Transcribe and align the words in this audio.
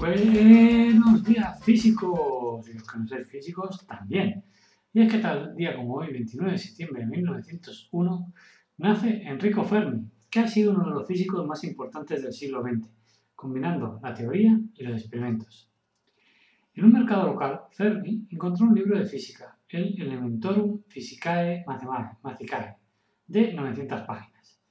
Buenos 0.00 1.22
días 1.24 1.62
físicos 1.62 2.66
y 2.66 2.72
los 2.72 2.88
que 2.88 2.98
no 2.98 3.06
sois 3.06 3.28
físicos 3.28 3.86
también. 3.86 4.42
Y 4.94 5.02
es 5.02 5.12
que 5.12 5.18
tal 5.18 5.54
día 5.54 5.76
como 5.76 5.96
hoy, 5.96 6.10
29 6.10 6.52
de 6.52 6.58
septiembre 6.58 7.02
de 7.02 7.08
1901, 7.08 8.32
nace 8.78 9.22
Enrico 9.24 9.62
Fermi, 9.62 10.10
que 10.30 10.40
ha 10.40 10.48
sido 10.48 10.72
uno 10.72 10.86
de 10.86 10.92
los 10.92 11.06
físicos 11.06 11.46
más 11.46 11.62
importantes 11.64 12.22
del 12.22 12.32
siglo 12.32 12.62
XX, 12.62 12.88
combinando 13.34 14.00
la 14.02 14.14
teoría 14.14 14.58
y 14.74 14.84
los 14.84 15.02
experimentos. 15.02 15.70
En 16.72 16.86
un 16.86 16.92
mercado 16.94 17.26
local, 17.26 17.60
Fermi 17.70 18.26
encontró 18.30 18.68
un 18.68 18.74
libro 18.74 18.98
de 18.98 19.04
física, 19.04 19.58
el 19.68 20.00
Elementorum 20.00 20.80
Physicae 20.88 21.62
Mathematicae, 21.66 22.76
de 23.26 23.52
900 23.52 24.00
páginas, 24.06 24.62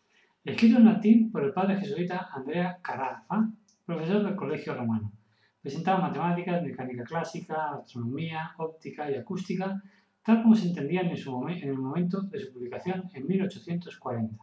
escrito 0.44 0.80
en 0.80 0.86
latín 0.86 1.32
por 1.32 1.44
el 1.44 1.54
padre 1.54 1.80
jesuita 1.80 2.30
Andrea 2.34 2.80
Carafa, 2.82 3.48
profesor 3.86 4.24
del 4.24 4.36
Colegio 4.36 4.74
Romano. 4.74 5.19
Presentaba 5.62 6.08
matemáticas, 6.08 6.64
mecánica 6.64 7.04
clásica, 7.04 7.76
astronomía, 7.76 8.52
óptica 8.58 9.12
y 9.12 9.16
acústica, 9.16 9.84
tal 10.24 10.42
como 10.42 10.56
se 10.56 10.70
entendían 10.70 11.08
en, 11.08 11.70
el 11.70 11.78
momento 11.78 12.22
de 12.22 12.40
su 12.40 12.54
publicación 12.54 13.10
en 13.14 13.28
1840. 13.28 14.38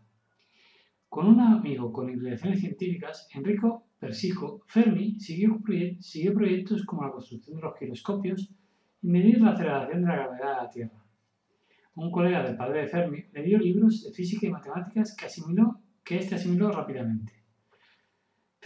Con 1.08 1.26
un 1.28 1.40
amigo 1.40 1.90
con 1.92 2.10
inclinaciones 2.10 2.60
científicas, 2.60 3.28
Enrico 3.32 3.86
Persico, 3.98 4.60
Fermi 4.66 5.18
siguió, 5.18 5.58
siguió 6.00 6.34
proyectos 6.34 6.84
como 6.84 7.04
la 7.04 7.12
construcción 7.12 7.56
de 7.56 7.62
los 7.62 7.78
giroscopios 7.78 8.50
y 9.00 9.08
medir 9.08 9.40
la 9.40 9.52
aceleración 9.52 10.02
de 10.02 10.08
la 10.08 10.16
gravedad 10.16 10.56
de 10.56 10.62
la 10.62 10.70
Tierra. 10.70 11.04
Un 11.94 12.10
colega 12.10 12.42
del 12.42 12.56
padre 12.56 12.82
de 12.82 12.88
Fermi 12.88 13.24
le 13.32 13.42
dio 13.42 13.58
libros 13.58 14.04
de 14.04 14.12
física 14.12 14.46
y 14.46 14.50
matemáticas 14.50 15.16
que, 15.16 15.24
asimiló, 15.24 15.80
que 16.04 16.18
éste 16.18 16.34
asimiló 16.34 16.70
rápidamente. 16.70 17.32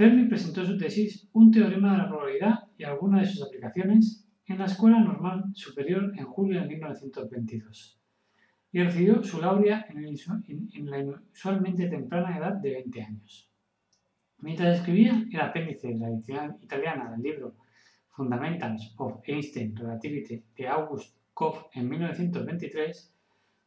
Fermi 0.00 0.28
presentó 0.28 0.64
su 0.64 0.78
tesis 0.78 1.28
Un 1.34 1.50
teorema 1.50 1.92
de 1.92 1.98
la 1.98 2.08
probabilidad 2.08 2.54
y 2.78 2.84
algunas 2.84 3.20
de 3.20 3.26
sus 3.26 3.42
aplicaciones 3.46 4.26
en 4.46 4.58
la 4.58 4.64
Escuela 4.64 4.98
Normal 4.98 5.44
Superior 5.52 6.14
en 6.16 6.24
julio 6.24 6.58
de 6.62 6.68
1922 6.68 7.98
y 8.72 8.82
recibió 8.82 9.22
su 9.22 9.42
laurea 9.42 9.84
en, 9.90 9.98
en- 10.06 10.70
en 10.72 10.90
la 10.90 11.00
inusualmente 11.00 11.86
temprana 11.88 12.38
edad 12.38 12.54
de 12.54 12.70
20 12.72 13.02
años. 13.02 13.50
Mientras 14.38 14.78
escribía 14.78 15.22
el 15.30 15.38
apéndice 15.42 15.88
de 15.88 15.98
la 15.98 16.08
edición 16.08 16.56
italiana 16.62 17.10
del 17.10 17.20
libro 17.20 17.56
Fundamentals 18.08 18.94
of 18.96 19.20
Einstein 19.26 19.76
Relativity 19.76 20.42
de 20.56 20.66
August 20.66 21.14
Kopf 21.34 21.64
en 21.74 21.86
1923, 21.90 23.14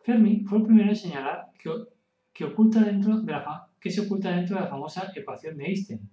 Fermi 0.04 0.44
fue 0.46 0.58
el 0.58 0.64
primero 0.66 0.90
en 0.90 0.96
señalar 0.96 1.52
que, 1.60 1.70
que, 2.34 2.46
oculta 2.46 2.80
dentro 2.84 3.22
de 3.22 3.32
la, 3.32 3.68
que 3.80 3.92
se 3.92 4.02
oculta 4.02 4.32
dentro 4.36 4.56
de 4.56 4.64
la 4.64 4.68
famosa 4.68 5.12
ecuación 5.16 5.58
de 5.58 5.66
Einstein, 5.66 6.10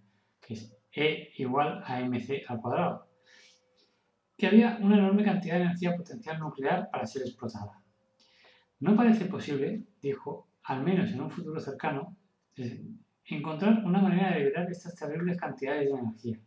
que 0.50 0.54
es 0.54 0.76
E 0.92 1.30
igual 1.36 1.80
a 1.86 2.00
mc 2.00 2.42
al 2.48 2.60
cuadrado, 2.60 3.06
que 4.36 4.48
había 4.48 4.78
una 4.82 4.98
enorme 4.98 5.22
cantidad 5.22 5.54
de 5.54 5.62
energía 5.62 5.94
potencial 5.94 6.40
nuclear 6.40 6.88
para 6.90 7.06
ser 7.06 7.22
explotada. 7.22 7.80
No 8.80 8.96
parece 8.96 9.26
posible, 9.26 9.84
dijo, 10.02 10.48
al 10.64 10.82
menos 10.82 11.12
en 11.12 11.20
un 11.20 11.30
futuro 11.30 11.60
cercano, 11.60 12.16
eh, 12.56 12.84
encontrar 13.26 13.84
una 13.84 14.02
manera 14.02 14.32
de 14.32 14.40
liberar 14.40 14.68
estas 14.68 14.96
terribles 14.96 15.38
cantidades 15.38 15.92
de 15.92 15.98
energía. 16.00 16.40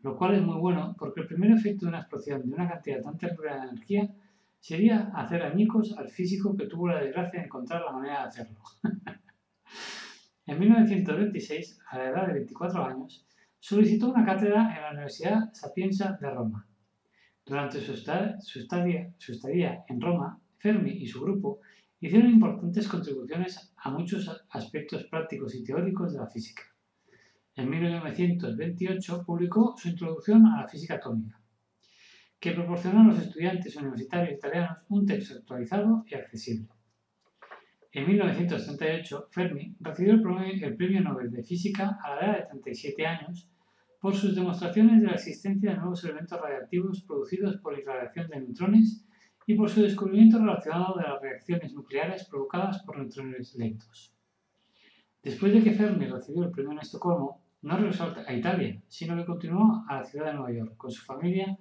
Lo 0.00 0.18
cual 0.18 0.34
es 0.34 0.42
muy 0.42 0.58
bueno 0.58 0.94
porque 0.98 1.22
el 1.22 1.26
primer 1.26 1.52
efecto 1.52 1.86
de 1.86 1.90
una 1.92 2.00
explosión 2.00 2.46
de 2.46 2.54
una 2.54 2.68
cantidad 2.68 3.00
tan 3.00 3.16
terrible 3.16 3.54
de 3.54 3.62
energía 3.68 4.14
sería 4.60 5.10
hacer 5.14 5.42
añicos 5.42 5.96
al 5.96 6.10
físico 6.10 6.54
que 6.54 6.66
tuvo 6.66 6.88
la 6.88 7.00
desgracia 7.00 7.40
de 7.40 7.46
encontrar 7.46 7.80
la 7.80 7.92
manera 7.92 8.20
de 8.20 8.28
hacerlo. 8.28 8.60
en 10.46 10.58
1926, 10.58 11.80
a 11.90 11.98
la 11.98 12.10
edad 12.10 12.26
de 12.26 12.34
24 12.34 12.84
años, 12.84 13.26
solicitó 13.58 14.10
una 14.10 14.26
cátedra 14.26 14.74
en 14.76 14.82
la 14.82 14.90
Universidad 14.90 15.52
Sapienza 15.54 16.18
de 16.20 16.30
Roma. 16.30 16.66
Durante 17.46 17.80
su, 17.80 17.96
su 17.96 18.58
estadía, 18.58 19.84
en 19.88 20.00
Roma, 20.00 20.38
Fermi 20.58 20.90
y 20.90 21.06
su 21.06 21.22
grupo 21.22 21.60
hicieron 21.98 22.30
importantes 22.30 22.88
contribuciones 22.88 23.72
a 23.76 23.90
muchos 23.90 24.28
aspectos 24.50 25.04
prácticos 25.04 25.54
y 25.54 25.64
teóricos 25.64 26.12
de 26.12 26.18
la 26.18 26.26
física. 26.26 26.62
En 27.56 27.70
1928 27.70 29.24
publicó 29.24 29.74
su 29.78 29.88
Introducción 29.88 30.44
a 30.46 30.62
la 30.62 30.68
Física 30.68 30.96
Atómica, 30.96 31.40
que 32.38 32.52
proporcionó 32.52 33.00
a 33.00 33.04
los 33.04 33.18
estudiantes 33.22 33.76
universitarios 33.76 34.36
italianos 34.36 34.78
un 34.90 35.06
texto 35.06 35.38
actualizado 35.38 36.04
y 36.06 36.14
accesible. 36.14 36.68
En 37.94 38.08
1938, 38.08 39.28
Fermi 39.30 39.76
recibió 39.78 40.14
el 40.14 40.22
premio, 40.22 40.66
el 40.66 40.76
Premio 40.76 41.00
Nobel 41.00 41.30
de 41.30 41.44
Física 41.44 41.96
a 42.02 42.16
la 42.16 42.26
edad 42.26 42.38
de 42.38 42.46
37 42.46 43.06
años 43.06 43.48
por 44.00 44.16
sus 44.16 44.34
demostraciones 44.34 45.00
de 45.00 45.06
la 45.06 45.14
existencia 45.14 45.70
de 45.70 45.76
nuevos 45.76 46.02
elementos 46.02 46.40
radiactivos 46.40 47.04
producidos 47.04 47.56
por 47.58 47.72
la 47.72 47.78
irradiación 47.82 48.26
de 48.26 48.40
neutrones 48.40 49.06
y 49.46 49.54
por 49.54 49.70
su 49.70 49.80
descubrimiento 49.80 50.40
relacionado 50.40 50.96
de 50.96 51.04
las 51.04 51.22
reacciones 51.22 51.72
nucleares 51.72 52.24
provocadas 52.28 52.82
por 52.82 52.98
neutrones 52.98 53.54
lentos. 53.54 54.12
Después 55.22 55.52
de 55.52 55.62
que 55.62 55.72
Fermi 55.74 56.06
recibió 56.06 56.42
el 56.42 56.50
premio 56.50 56.72
en 56.72 56.80
Estocolmo, 56.80 57.44
no 57.62 57.76
regresó 57.76 58.12
a 58.26 58.32
Italia, 58.34 58.82
sino 58.88 59.16
que 59.16 59.24
continuó 59.24 59.84
a 59.88 59.98
la 59.98 60.04
ciudad 60.04 60.26
de 60.26 60.34
Nueva 60.34 60.52
York 60.52 60.76
con 60.76 60.90
su 60.90 61.04
familia 61.04 61.56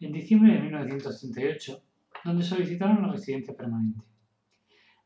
en 0.00 0.12
diciembre 0.12 0.52
de 0.52 0.60
1938, 0.60 1.82
donde 2.26 2.44
solicitaron 2.44 3.00
la 3.00 3.12
residencia 3.12 3.56
permanente. 3.56 4.04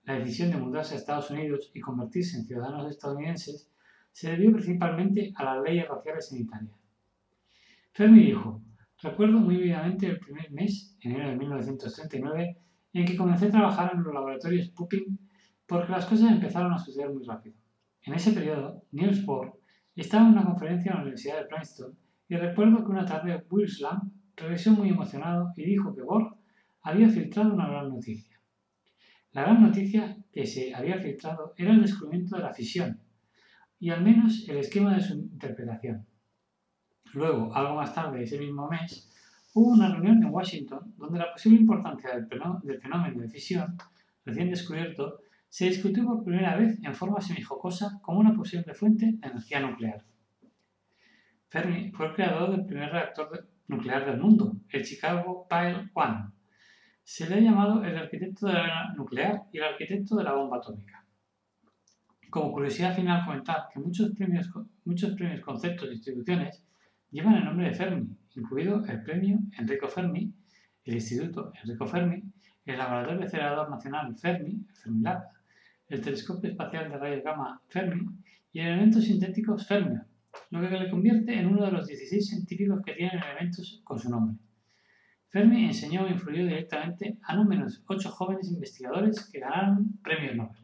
La 0.04 0.18
decisión 0.18 0.50
de 0.50 0.56
mudarse 0.56 0.94
a 0.94 0.98
Estados 0.98 1.30
Unidos 1.30 1.70
y 1.74 1.80
convertirse 1.80 2.36
en 2.36 2.44
ciudadanos 2.44 2.90
estadounidenses 2.90 3.70
se 4.10 4.30
debió 4.30 4.52
principalmente 4.52 5.32
a 5.36 5.44
las 5.44 5.62
leyes 5.62 5.88
raciales 5.88 6.32
en 6.32 6.40
Italia. 6.40 6.72
Fermi 7.92 8.25
dijo, 8.25 8.60
recuerdo 9.00 9.38
muy 9.38 9.56
vivamente 9.56 10.06
el 10.06 10.19
primer 10.19 10.50
mes, 10.50 10.96
enero 11.00 11.28
de 11.31 11.37
1939, 11.37 12.56
en 12.94 13.04
que 13.04 13.16
comencé 13.16 13.46
a 13.46 13.50
trabajar 13.50 13.93
en 13.94 14.02
los 14.02 14.12
laboratorios 14.12 14.70
Pupin 14.70 15.19
porque 15.66 15.93
las 15.93 16.06
cosas 16.06 16.32
empezaron 16.32 16.72
a 16.72 16.78
suceder 16.78 17.10
muy 17.10 17.25
rápido. 17.25 17.56
En 18.02 18.14
ese 18.14 18.32
periodo, 18.32 18.82
Niels 18.90 19.25
Bohr 19.25 19.58
estaba 19.94 20.26
en 20.26 20.32
una 20.32 20.44
conferencia 20.44 20.90
en 20.90 20.96
la 20.96 21.02
Universidad 21.02 21.38
de 21.38 21.46
Princeton 21.46 21.96
y 22.28 22.37
recuerdo 22.37 22.84
que 22.84 22.90
una 22.90 23.06
tarde 23.06 23.44
Will 23.50 23.69
Slam 23.69 24.10
regresó 24.37 24.72
muy 24.72 24.88
emocionado 24.88 25.52
y 25.56 25.64
dijo 25.64 25.94
que 25.94 26.02
Bohr 26.02 26.37
había 26.82 27.08
filtrado 27.08 27.54
una 27.54 27.69
gran 27.69 27.88
noticia. 27.88 28.41
La 29.32 29.43
gran 29.43 29.62
noticia 29.62 30.17
que 30.32 30.46
se 30.46 30.75
había 30.75 30.99
filtrado 30.99 31.55
era 31.56 31.73
el 31.73 31.81
descubrimiento 31.82 32.37
de 32.37 32.43
la 32.43 32.52
fisión 32.52 33.00
y 33.79 33.90
al 33.90 34.02
menos 34.02 34.46
el 34.49 34.58
esquema 34.58 34.94
de 34.94 35.00
su 35.00 35.14
interpretación. 35.14 36.06
Luego, 37.14 37.55
algo 37.55 37.75
más 37.76 37.94
tarde 37.94 38.23
ese 38.23 38.38
mismo 38.38 38.69
mes, 38.69 39.11
hubo 39.55 39.73
una 39.73 39.88
reunión 39.90 40.23
en 40.23 40.31
Washington 40.31 40.94
donde 40.96 41.19
la 41.19 41.32
posible 41.32 41.61
importancia 41.61 42.14
del 42.14 42.26
fenó- 42.29 42.61
del 42.62 42.81
fenómeno 42.81 43.20
de 43.20 43.29
fisión, 43.29 43.76
recién 44.25 44.50
descubierto, 44.50 45.20
se 45.49 45.67
discutió 45.67 46.05
por 46.05 46.25
primera 46.25 46.56
vez 46.56 46.78
en 46.82 46.94
forma 46.94 47.20
semijocosa 47.20 48.00
como 48.02 48.20
una 48.20 48.35
posible 48.35 48.73
fuente 48.75 49.06
de 49.06 49.26
energía 49.28 49.61
nuclear. 49.61 50.05
Fermi 51.49 51.90
fue 51.93 52.06
el 52.06 52.14
creador 52.14 52.50
del 52.52 52.64
primer 52.64 52.90
reactor 52.90 53.49
nuclear 53.69 54.06
del 54.06 54.20
mundo, 54.20 54.56
el 54.70 54.82
Chicago 54.85 55.46
Pile 55.49 55.90
One. 55.93 56.31
Se 57.04 57.28
le 57.28 57.34
ha 57.37 57.40
llamado 57.40 57.84
el 57.84 57.96
arquitecto 57.96 58.46
de 58.46 58.54
la 58.54 58.93
nuclear 58.94 59.43
y 59.52 59.58
el 59.58 59.64
arquitecto 59.64 60.16
de 60.16 60.25
la 60.25 60.34
bomba 60.34 60.58
atómica. 60.58 61.04
Como 62.31 62.52
curiosidad 62.52 62.94
final, 62.94 63.26
comentar 63.26 63.66
que 63.72 63.81
muchos 63.81 64.12
premios, 64.12 64.50
muchos 64.84 65.12
premios, 65.12 65.40
conceptos 65.40 65.88
y 65.90 65.94
instituciones 65.94 66.64
llevan 67.10 67.34
el 67.34 67.44
nombre 67.44 67.66
de 67.66 67.75
Fermi, 67.75 68.08
incluido 68.37 68.84
el 68.87 69.02
premio 69.02 69.38
Enrico 69.58 69.88
Fermi, 69.88 70.32
el 70.84 70.94
Instituto 70.94 71.52
Enrico 71.62 71.87
Fermi, 71.87 72.22
el 72.64 72.78
Laboratorio 72.78 73.25
Acelerador 73.25 73.69
Nacional 73.69 74.16
Fermi, 74.16 74.64
Fermilab, 74.72 75.22
el 75.88 76.00
Telescopio 76.00 76.50
Espacial 76.50 76.90
de 76.90 76.96
Rayos 76.96 77.25
Gamma 77.25 77.60
Fermi 77.69 78.06
y 78.52 78.60
el 78.60 78.69
elemento 78.69 79.00
sintético 79.00 79.58
Fermi, 79.58 79.99
lo 80.50 80.60
que 80.60 80.78
le 80.78 80.90
convierte 80.90 81.38
en 81.38 81.46
uno 81.49 81.66
de 81.66 81.72
los 81.72 81.87
16 81.87 82.26
científicos 82.26 82.81
que 82.84 82.94
tienen 82.94 83.22
elementos 83.22 83.82
con 83.84 83.99
su 83.99 84.08
nombre. 84.08 84.37
Fermi 85.32 85.64
enseñó 85.64 86.06
e 86.06 86.11
influyó 86.11 86.44
directamente 86.44 87.17
a 87.23 87.34
menos 87.44 87.82
8 87.87 88.11
jóvenes 88.11 88.50
investigadores 88.50 89.25
que 89.31 89.40
ganaron 89.40 89.99
premios 90.02 90.37
Nobel. 90.37 90.62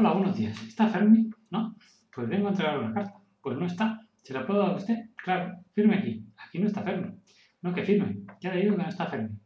Hola, 0.00 0.14
buenos 0.14 0.34
días. 0.34 0.58
¿Está 0.66 0.88
Fermi? 0.88 1.28
¿No? 1.50 1.76
Pues 2.14 2.26
vengo 2.26 2.46
a 2.46 2.50
entregar 2.52 2.78
una 2.78 2.94
carta. 2.94 3.20
Pues 3.42 3.58
no 3.58 3.66
está. 3.66 4.00
¿Se 4.22 4.32
la 4.32 4.46
puedo 4.46 4.60
dar 4.60 4.70
a 4.70 4.76
usted? 4.76 4.96
Claro, 5.14 5.58
firme 5.74 5.98
aquí. 5.98 6.26
Aquí 6.38 6.58
no 6.58 6.68
está 6.68 6.82
Fermi. 6.82 7.20
No, 7.60 7.74
que 7.74 7.82
firme. 7.82 8.22
Ya 8.40 8.54
le 8.54 8.62
digo 8.62 8.78
que 8.78 8.82
no 8.82 8.88
está 8.88 9.04
Fermi. 9.04 9.38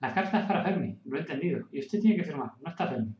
La 0.00 0.14
carta 0.14 0.40
es 0.40 0.46
para 0.46 0.64
Fermi, 0.64 0.98
lo 1.04 1.18
he 1.18 1.20
entendido. 1.20 1.68
Y 1.70 1.80
usted 1.80 2.00
tiene 2.00 2.16
que 2.16 2.24
firmar. 2.24 2.52
No 2.58 2.70
está 2.70 2.86
Fermi. 2.86 3.14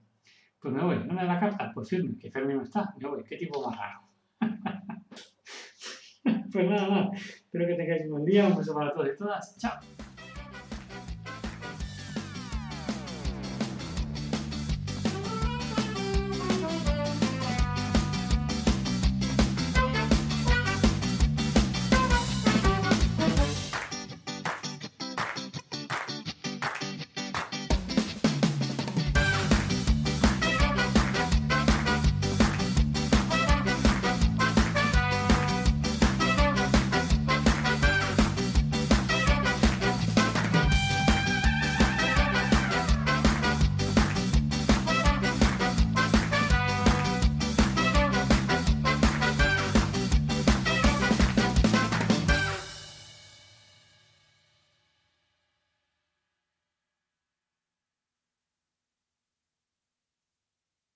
Pues 0.63 0.73
me 0.73 0.83
voy. 0.83 0.97
¿No 1.05 1.13
me 1.13 1.27
da 1.27 1.35
la 1.35 1.41
carta? 1.41 1.71
Pues 1.75 1.91
firme. 1.91 2.17
Que 2.19 2.31
Fermi 2.31 2.55
no 2.55 2.63
está. 2.63 2.95
Me 2.99 3.07
voy. 3.07 3.23
¿Qué 3.23 3.37
tipo 3.37 3.69
más 3.69 3.79
raro? 3.79 4.09
pues 6.51 6.71
nada, 6.71 6.89
nada. 6.89 7.11
Espero 7.13 7.67
que 7.67 7.75
tengáis 7.75 8.07
un 8.07 8.13
buen 8.13 8.25
día. 8.25 8.47
Un 8.47 8.57
beso 8.57 8.75
para 8.75 8.95
todos 8.95 9.11
y 9.13 9.17
todas. 9.19 9.59
Chao. 9.59 9.79